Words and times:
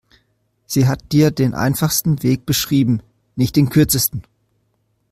Sie 0.65 0.87
hat 0.87 1.11
dir 1.11 1.29
den 1.29 1.53
einfachsten 1.53 2.23
Weg 2.23 2.47
beschrieben, 2.47 3.03
nicht 3.35 3.55
den 3.55 3.69
kürzesten. 3.69 4.23